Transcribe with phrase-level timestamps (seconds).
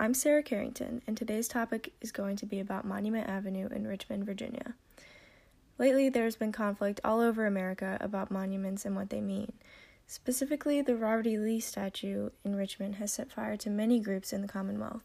[0.00, 4.24] I'm Sarah Carrington, and today's topic is going to be about Monument Avenue in Richmond,
[4.24, 4.74] Virginia.
[5.76, 9.54] Lately, there has been conflict all over America about monuments and what they mean.
[10.06, 11.36] Specifically, the Robert E.
[11.36, 15.02] Lee statue in Richmond has set fire to many groups in the Commonwealth.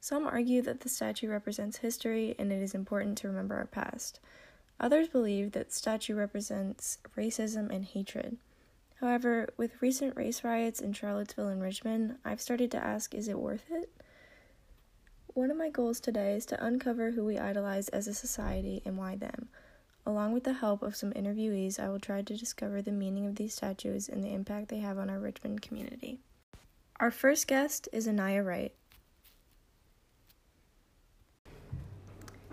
[0.00, 4.18] Some argue that the statue represents history and it is important to remember our past.
[4.80, 8.38] Others believe that the statue represents racism and hatred.
[9.00, 13.38] However, with recent race riots in Charlottesville and Richmond, I've started to ask is it
[13.38, 13.92] worth it?
[15.34, 18.96] One of my goals today is to uncover who we idolize as a society and
[18.96, 19.48] why them.
[20.06, 23.34] Along with the help of some interviewees, I will try to discover the meaning of
[23.34, 26.20] these statues and the impact they have on our Richmond community.
[27.00, 28.72] Our first guest is Anaya Wright.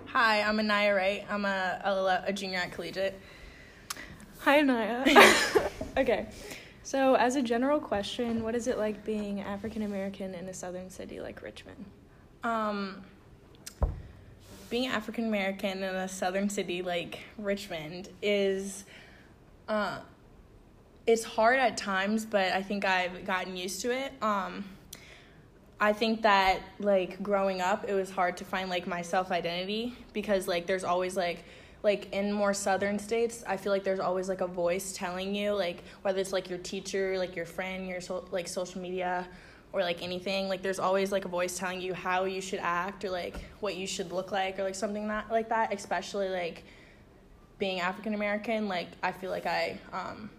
[0.08, 1.26] Hi, I'm Anaya Wright.
[1.30, 3.14] I'm a, a, a junior at Collegiate.
[4.40, 5.06] Hi, Anaya.
[5.98, 6.30] okay,
[6.82, 10.90] so as a general question, what is it like being African American in a southern
[10.90, 11.86] city like Richmond?
[12.44, 13.04] Um,
[14.70, 18.86] being African American in a southern city like Richmond is,
[19.68, 20.00] uh,
[21.06, 24.14] it's hard at times, but I think I've gotten used to it.
[24.22, 24.64] Um,
[25.80, 29.96] I think that like growing up, it was hard to find like my self identity
[30.14, 31.44] because like there's always like
[31.84, 35.52] like in more southern states i feel like there's always like a voice telling you
[35.52, 39.28] like whether it's like your teacher like your friend your so, like social media
[39.74, 43.06] or like anything like there's always like a voice telling you how you should act
[43.06, 46.64] or like what you should look like or like something that like that especially like
[47.58, 50.30] being african american like i feel like i um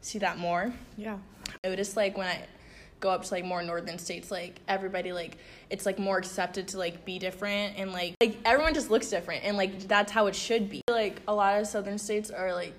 [0.00, 1.18] see that more Yeah.
[1.64, 2.44] i noticed like when i
[3.00, 5.36] go up to like more northern states like everybody like
[5.70, 9.44] it's like more accepted to like be different and like like everyone just looks different
[9.44, 12.72] and like that's how it should be like a lot of southern states are like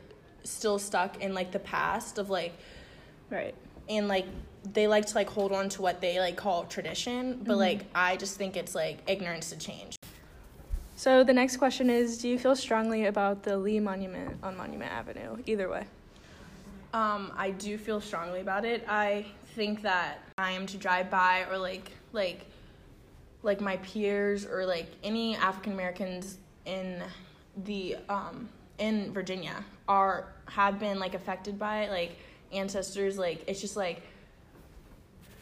[0.46, 2.54] still stuck in like the past of like
[3.30, 3.56] Right.
[3.90, 4.26] and like
[4.72, 8.16] they like to like hold on to what they like call tradition but like i
[8.16, 9.96] just think it's like ignorance to change
[10.96, 14.92] So the next question is Do you feel strongly about the Lee Monument on Monument
[14.92, 15.36] Avenue?
[15.46, 15.86] Either way.
[16.94, 18.86] Um, I do feel strongly about it.
[18.88, 19.26] I
[19.56, 22.46] think that I am to drive by or like like
[23.42, 27.04] like my peers or like any African Americans in
[27.66, 28.48] the um
[28.78, 32.16] in Virginia are have been like affected by it, like
[32.54, 34.04] ancestors like it's just like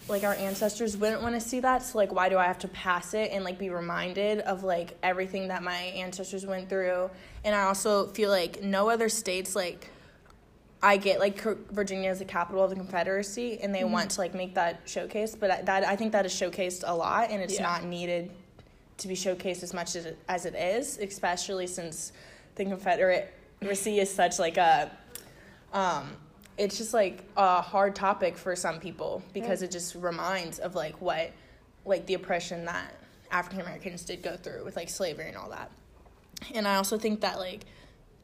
[0.07, 2.67] like our ancestors wouldn't want to see that so like why do i have to
[2.69, 7.09] pass it and like be reminded of like everything that my ancestors went through
[7.45, 9.89] and i also feel like no other states like
[10.83, 11.39] i get like
[11.71, 15.35] virginia is the capital of the confederacy and they want to like make that showcase
[15.35, 17.63] but that i think that is showcased a lot and it's Yeah.
[17.63, 18.31] not needed
[18.97, 22.11] to be showcased as much as it, as it is especially since
[22.55, 24.91] the confederacy is such like a
[25.73, 26.09] um,
[26.57, 29.67] it's just like a hard topic for some people because Yeah.
[29.67, 31.31] it just reminds of like what
[31.85, 32.93] like the oppression that
[33.31, 35.71] African Americans did go through with like slavery and all that.
[36.53, 37.61] And I also think that like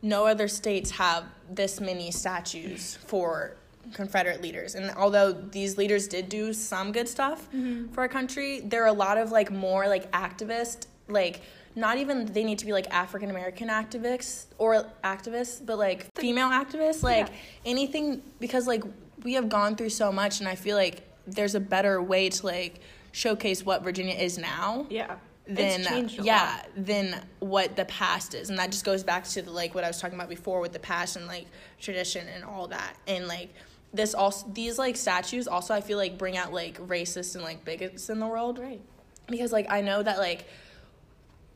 [0.01, 3.55] no other states have this many statues for
[3.93, 4.75] Confederate leaders.
[4.75, 7.91] And although these leaders did do some good stuff mm-hmm.
[7.93, 11.41] for our country, there are a lot of like more like activist like
[11.77, 16.49] not even they need to be like African American activists or activists, but like female
[16.49, 17.33] activists, like Yeah.
[17.65, 18.83] anything because like
[19.23, 22.45] we have gone through so much and I feel like there's a better way to
[22.45, 22.79] like
[23.11, 25.15] showcase what Virginia is now Yeah.
[25.45, 29.73] than yeah than what the past is and that just goes back to the, like
[29.73, 31.45] what i was talking about before with the past and like
[31.79, 33.49] tradition and all that and like
[33.93, 37.63] this also these like statues also i feel like bring out like racists and like
[37.63, 38.81] bigots in the world Right.
[39.27, 40.45] because like i know that like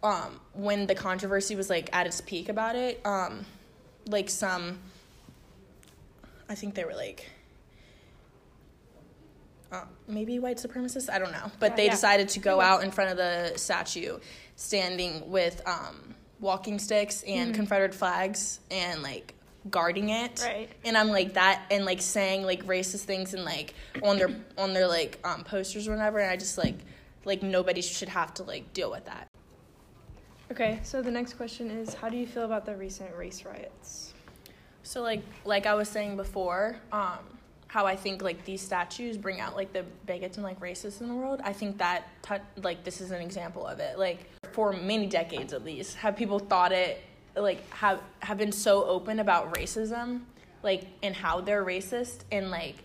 [0.03, 3.45] um when the controversy was like at its peak about it um
[4.07, 4.79] like some
[6.50, 7.29] i think they were like
[9.72, 11.91] uh, maybe white supremacists i don't know but Yeah, they yeah.
[11.91, 14.17] decided to go out in front of the statue
[14.56, 19.33] standing with um walking sticks and confederate flags and like
[19.69, 20.45] guarding it Mm-hmm.
[20.47, 20.69] Right.
[20.83, 24.74] and i'm like that and like saying like racist things and like on their on
[24.74, 26.75] their like um posters or whatever and i just like
[27.25, 29.27] like nobody should have to like deal with that
[30.51, 34.13] Okay, so the next question is How do you feel about the recent race riots?
[34.83, 37.19] So like like I was saying before, um,
[37.68, 41.07] how I think like these statues bring out like the bigots and like racists in
[41.07, 41.39] the world.
[41.45, 43.98] I think that tou- like this is an example of it.
[43.98, 47.01] Like for many decades at least, have people thought it
[47.33, 50.19] like have have been so open about racism,
[50.63, 52.75] like and how they're racist and like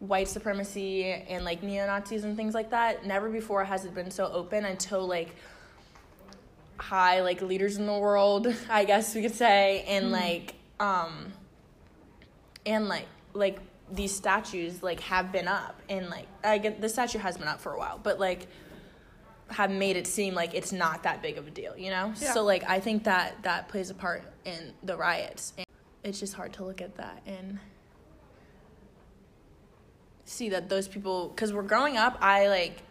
[0.00, 3.06] white supremacy and like neo Nazis and things like that.
[3.06, 5.36] Never before has it been so open until like
[6.76, 11.32] high like leaders in the world, I guess we could say, and like um
[12.66, 13.58] and like like
[13.92, 17.60] these statues like have been up and like I get the statue has been up
[17.60, 18.46] for a while, but like
[19.48, 22.12] have made it seem like it's not that big of a deal, you know?
[22.18, 22.32] Yeah.
[22.32, 25.52] So like I think that that plays a part in the riots.
[25.58, 25.66] And
[26.02, 27.58] it's just hard to look at that and
[30.24, 32.82] see that those people cuz we're growing up, I like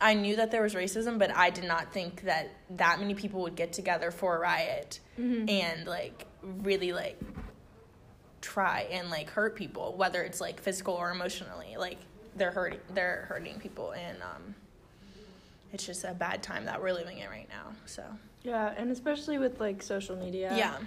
[0.00, 3.42] I knew that there was racism, but I did not think that that many people
[3.42, 7.20] would get together for a riot and like really like
[8.40, 11.76] try and like hurt people, whether it's like physical or emotionally.
[11.76, 11.98] Like
[12.36, 14.54] they're hurting they're hurting people and um
[15.72, 17.72] it's just a bad time that we're living in right now.
[17.86, 18.02] So
[18.42, 20.52] Yeah, and especially with like social media.
[20.56, 20.78] yeah,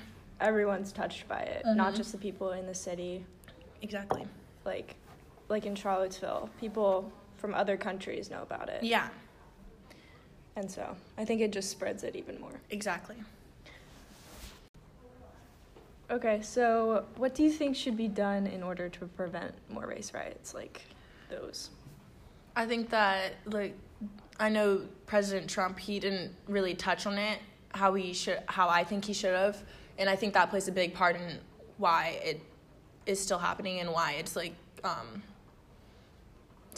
[0.42, 1.98] Everyone's touched by it, not Mhm.
[1.98, 3.26] just the people in the city.
[3.82, 4.26] exactly.
[4.66, 4.96] Like
[5.50, 7.12] like in Charlottesville, people
[7.44, 8.82] from other countries know about it.
[8.82, 9.10] Yeah,
[10.56, 12.54] And so, I think it just spreads it even more.
[12.70, 13.18] exactly.
[16.10, 20.14] Okay, so what do you think should be done in order to prevent more race
[20.14, 20.84] riots like
[21.30, 21.70] those?
[22.56, 23.76] I think that like
[24.40, 27.40] I know President Trump he didn't really touch on it
[27.74, 29.58] how he should how I think he should have
[29.98, 31.40] and I think that plays a big part in
[31.78, 32.40] why it
[33.06, 34.54] is still happening and why it's like
[34.86, 35.24] um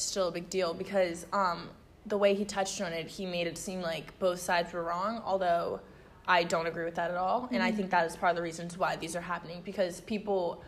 [0.03, 1.69] still a big deal because um
[2.05, 5.21] the way he touched on it he made it seem like both sides were wrong
[5.25, 5.79] although
[6.27, 7.47] I don't agree with that at all.
[7.51, 10.63] And I think that is part of the reasons why these are happening because people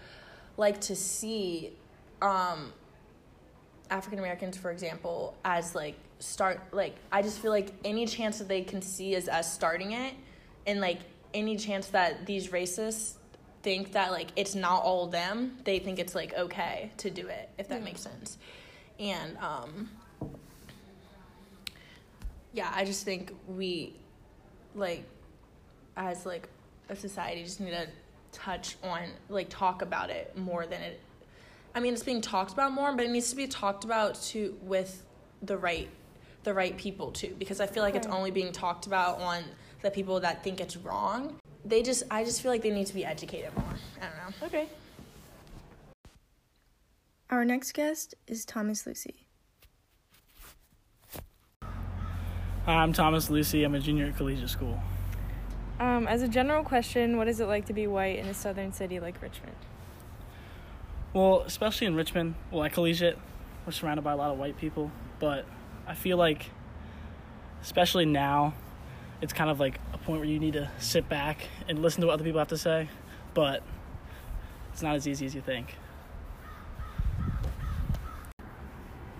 [0.55, 1.73] like to see
[2.21, 2.71] um
[3.89, 8.47] African Americans, for example, as like start like I just feel like any chance that
[8.47, 10.13] they can see as us starting it,
[10.65, 10.99] and like
[11.33, 13.13] any chance that these racists
[13.63, 17.49] think that like it's not all them, they think it's like okay to do it
[17.57, 17.85] if that Yeah.
[17.85, 18.37] makes sense,
[18.99, 19.89] and um,
[22.53, 23.93] yeah, I just think we
[24.75, 25.03] like
[25.95, 26.49] as like
[26.89, 27.87] a society just need to
[28.31, 30.99] touch on like talk about it more than it
[31.77, 34.57] I mean, it's being talked about more, but it needs to be talked about to
[34.63, 35.03] with
[35.43, 35.87] the right
[36.43, 39.43] the right people too because I feel like it's only being talked about on
[39.83, 41.35] the people that think it's wrong.
[41.65, 43.75] They just I just feel like they need to be educated more.
[44.01, 44.47] I don't know.
[44.47, 44.69] Okay.
[47.29, 49.25] Our next guest is Thomas Lucy.
[51.61, 51.67] Hi,
[52.65, 53.65] I'm Thomas Lucy.
[53.65, 54.79] I'm a junior at Collegiate School.
[55.77, 58.71] Um, as a general question, what is it like to be white in a southern
[58.71, 59.57] city like Richmond?
[61.13, 63.17] Well, especially in Richmond, well, at Collegiate,
[63.65, 64.89] we're surrounded by a lot of white people,
[65.19, 65.45] but
[65.85, 66.49] I feel like,
[67.61, 68.53] especially now,
[69.21, 72.07] it's kind of like a point where you need to sit back and listen to
[72.07, 72.87] what other people have to say,
[73.33, 73.63] but
[74.71, 75.75] it's not as easy as you think.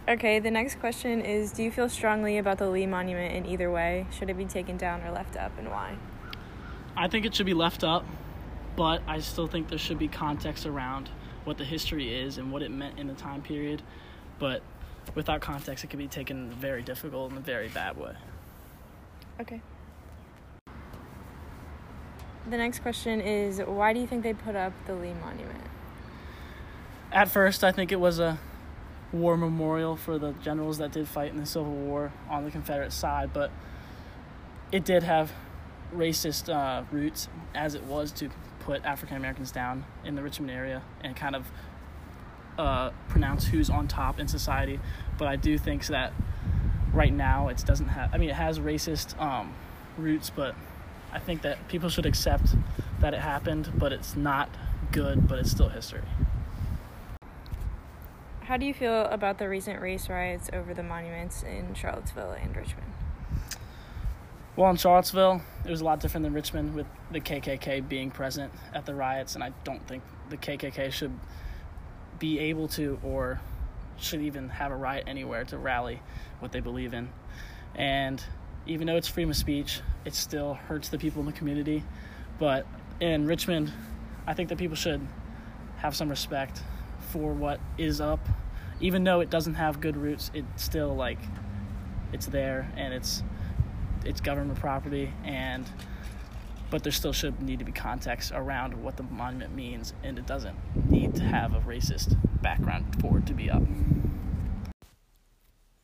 [0.09, 3.69] Okay, the next question is Do you feel strongly about the Lee Monument in either
[3.69, 4.07] way?
[4.17, 5.97] Should it be taken down or left up, and why?
[6.95, 8.05] I think it should be left up,
[8.77, 11.09] but I still think there should be context around
[11.43, 13.81] what the history is and what it meant in the time period.
[14.39, 14.61] But
[15.13, 18.13] without context, it could be taken very difficult in a very bad way.
[19.41, 19.61] Okay.
[22.49, 25.65] The next question is Why do you think they put up the Lee Monument?
[27.11, 28.39] At first, I think it was a
[29.11, 32.91] war memorial for the generals that did fight in the Civil War on the Confederate
[32.91, 33.51] side, but
[34.71, 35.31] it did have
[35.95, 40.83] racist uh, roots as it was to put African Americans down in the Richmond area
[41.01, 41.49] and kind of
[42.57, 44.79] uh, pronounce who's on top in society.
[45.17, 46.13] But I do think that
[46.93, 48.13] right now it doesn't have.
[48.13, 49.53] I mean, it has racist um,
[49.97, 50.55] roots, but
[51.13, 52.55] I think that people should accept
[52.99, 53.71] that it happened.
[53.77, 54.49] But it's not
[54.91, 56.01] good, but it's still history.
[58.47, 62.55] How do you feel about the recent race riots over the monuments in Charlottesville and
[62.55, 62.93] Richmond?
[64.55, 68.53] Well, in Charlottesville, it was a lot different than Richmond with the KKK being present
[68.73, 71.11] at the riots, and I don't think the KKK should
[72.19, 73.41] be able to or
[73.97, 76.01] should even have a riot anywhere to rally
[76.39, 77.09] what they believe in.
[77.75, 78.23] And
[78.65, 81.83] even though it's freedom of speech, it still hurts the people in the community.
[82.39, 82.65] But
[83.01, 83.73] in Richmond,
[84.25, 85.05] I think that people should
[85.79, 86.61] have some respect
[87.17, 88.19] for what is up.
[88.79, 91.17] Even though it doesn't have good roots, it's still like
[92.13, 93.23] it's there and it's
[94.05, 95.67] it's government property and
[96.69, 100.27] but there still should need to be context around what the monument means and it
[100.27, 100.55] doesn't
[100.89, 103.63] need to have a racist background for it to be up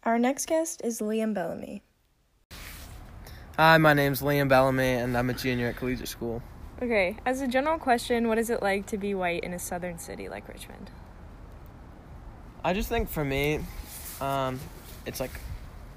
[0.03, 1.81] Our next guest is Liam Bellamy.
[3.57, 6.41] Hi, my name's Liam Bellamy, and I'm a junior at Collegiate School.
[6.81, 9.97] Okay, as a general question, what is it like to be white in a southern
[9.97, 10.91] city like Richmond?
[12.65, 13.59] I just think for me,
[14.21, 14.57] um,
[15.05, 15.31] it's like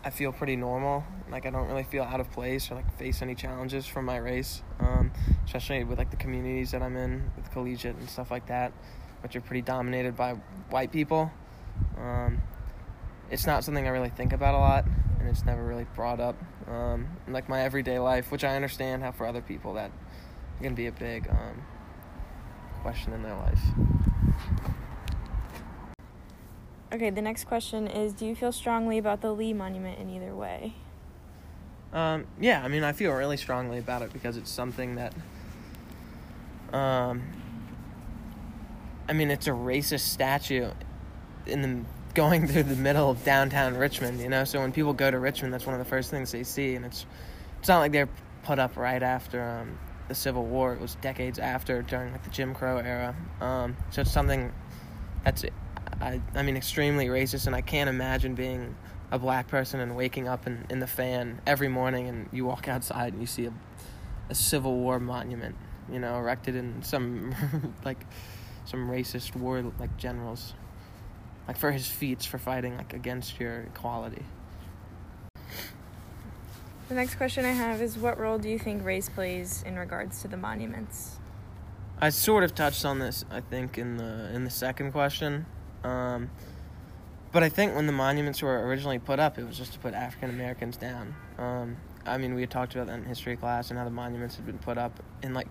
[0.04, 1.04] I feel pretty normal.
[1.30, 4.16] Like I don't really feel out of place or like face any challenges from my
[4.16, 5.12] race, um,
[5.44, 8.73] especially with like the communities that I'm in with collegiate and stuff like that,
[9.23, 10.32] which are pretty dominated by
[10.70, 11.30] white people.
[11.99, 12.42] Um,
[13.30, 14.87] it's not something I really think about a lot,
[15.20, 16.37] and it's never really brought up.
[16.68, 19.92] Um, in, like my everyday life, which I understand how for other people that
[20.61, 21.62] can be a big um,
[22.82, 23.61] question in their life.
[26.96, 30.34] Okay, the next question is Do you feel strongly about the Lee Monument in either
[30.34, 30.72] way?
[31.92, 35.14] Um, yeah, I mean, I feel really strongly about it because it's something that,
[36.72, 37.22] um,
[39.06, 40.70] I mean, it's a racist statue
[41.44, 41.80] in the
[42.14, 44.44] going through the middle of downtown Richmond, you know.
[44.44, 46.86] So when people go to Richmond, that's one of the first things they see, and
[46.86, 47.04] it's
[47.58, 48.08] it's not like they're
[48.42, 50.72] put up right after um, the Civil War.
[50.72, 53.14] It was decades after, during like the Jim Crow era.
[53.42, 54.50] Um, so it's something
[55.24, 55.44] that's,
[56.00, 58.76] I, I mean, extremely racist, and I can't imagine being
[59.10, 62.68] a black person and waking up in, in the fan every morning and you walk
[62.68, 63.52] outside and you see a,
[64.28, 65.54] a Civil War monument,
[65.90, 67.34] you know, erected in some
[67.84, 68.04] like
[68.64, 70.54] some racist war like generals,
[71.46, 74.24] like for his feats for fighting like against your equality.
[76.88, 80.22] The next question I have is What role do you think race plays in regards
[80.22, 81.16] to the monuments?
[82.00, 85.46] I sort of touched on this, I think, in the in the second question.
[85.86, 86.30] Um,
[87.32, 89.94] but I think when the monuments were originally put up, it was just to put
[89.94, 91.14] African Americans down.
[91.38, 94.36] Um, I mean, we had talked about that in history class and how the monuments
[94.36, 95.48] had been put up in like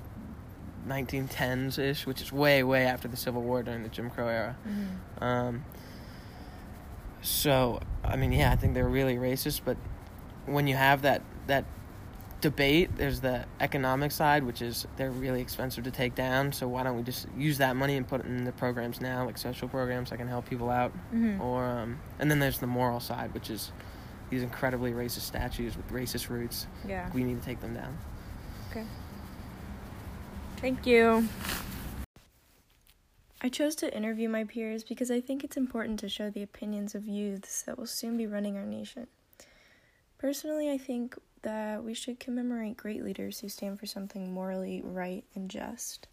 [0.87, 4.57] 1910s ish, which is way, way after the Civil War during the Jim Crow era.
[4.67, 5.23] Mm-hmm.
[5.23, 5.65] Um,
[7.21, 9.77] so, I mean, yeah, I think they're really racist, but
[10.45, 11.65] when you have that that
[12.41, 16.51] debate, there's the economic side, which is they're really expensive to take down.
[16.51, 19.25] So why don't we just use that money and put it in the programs now,
[19.25, 21.41] like social programs that can help people out, mm-hmm.
[21.41, 23.71] or um, and then there's the moral side, which is
[24.29, 26.67] these incredibly racist statues with racist roots.
[26.87, 27.97] Yeah, we need to take them down.
[28.71, 28.85] Okay.
[30.57, 31.27] Thank you.
[33.41, 36.95] I chose to interview my peers because I think it's important to show the opinions
[36.95, 39.07] of youths that will soon be running our nation.
[40.17, 41.15] Personally, I think
[41.45, 46.07] that we should commemorate great leaders who stand for something morally right and just.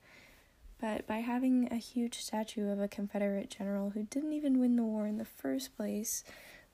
[0.79, 4.83] But by having a huge statue of a Confederate general who didn't even win the
[4.83, 6.23] war in the first place,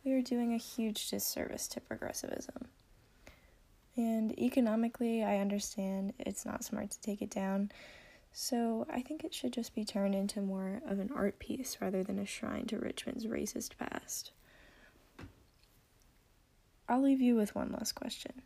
[0.04, 2.66] we are doing a huge disservice to progressivism.
[3.96, 7.70] And economically, I understand it's not smart to take it down,
[8.32, 12.02] so I think it should just be turned into more of an art piece rather
[12.02, 14.32] than a shrine to Richmond's racist past.
[16.88, 18.42] I'll leave you with one last question.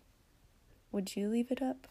[0.91, 1.87] Would you leave it up?